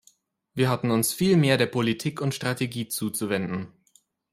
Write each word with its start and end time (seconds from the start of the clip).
Wir 0.55 0.67
hatten 0.67 0.89
uns 0.89 1.13
vielmehr 1.13 1.57
der 1.57 1.67
Politik 1.67 2.21
und 2.21 2.33
Strategie 2.33 2.87
zuzuwenden. 2.87 3.71